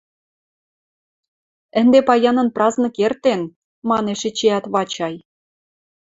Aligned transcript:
—Ӹнде 1.79 1.99
паянын 2.07 2.49
празнык 2.55 2.95
эртен...— 3.05 3.41
манеш 3.89 4.21
эчеӓт 4.29 4.65
Вачай. 4.73 5.15